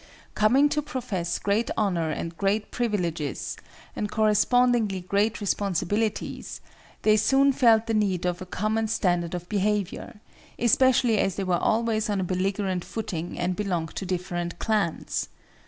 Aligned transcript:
Coming 0.33 0.67
to 0.69 0.81
profess 0.81 1.37
great 1.37 1.69
honor 1.77 2.09
and 2.09 2.35
great 2.35 2.71
privileges, 2.71 3.55
and 3.95 4.09
correspondingly 4.09 5.01
great 5.01 5.39
responsibilities, 5.39 6.59
they 7.03 7.15
soon 7.17 7.53
felt 7.53 7.85
the 7.85 7.93
need 7.93 8.25
of 8.25 8.41
a 8.41 8.47
common 8.47 8.87
standard 8.87 9.35
of 9.35 9.47
behavior, 9.47 10.19
especially 10.57 11.19
as 11.19 11.35
they 11.35 11.43
were 11.43 11.53
always 11.59 12.09
on 12.09 12.19
a 12.19 12.23
belligerent 12.23 12.83
footing 12.83 13.37
and 13.37 13.55
belonged 13.55 13.95
to 13.97 14.05
different 14.07 14.57
clans. 14.57 15.29